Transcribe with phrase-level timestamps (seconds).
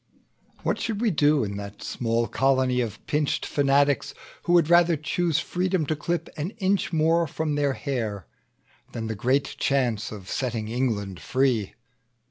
[0.63, 5.37] "What should we do in that small colony Of pinched fanatics, who would rather choose
[5.37, 8.25] Freedom to clip an inch more from their hair,
[8.93, 11.75] Than the great chance of setting England free?